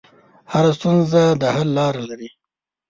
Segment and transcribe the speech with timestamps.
[0.51, 2.29] هره ستونزه د حل لاره لري.